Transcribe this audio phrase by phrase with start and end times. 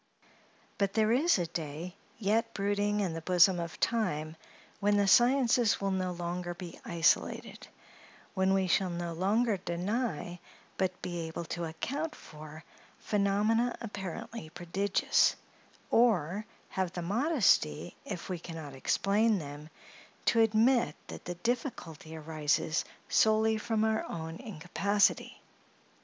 [0.79, 4.35] But there is a day yet brooding in the bosom of time,
[4.79, 7.67] when the sciences will be no longer isolated;
[8.33, 10.39] when we shall no longer deny,
[10.75, 12.63] but be able to account for,
[12.97, 15.35] phenomena apparently prodigious,
[15.91, 19.69] or have the modesty, if we can not explain them,
[20.25, 25.43] to admit that the difficulty arises solely from our own incapacity.